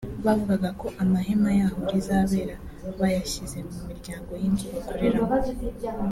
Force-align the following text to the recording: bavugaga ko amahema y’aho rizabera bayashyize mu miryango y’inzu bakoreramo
bavugaga 0.25 0.69
ko 0.81 0.87
amahema 1.03 1.49
y’aho 1.57 1.79
rizabera 1.93 2.55
bayashyize 2.99 3.57
mu 3.71 3.79
miryango 3.87 4.31
y’inzu 4.41 4.65
bakoreramo 4.73 5.35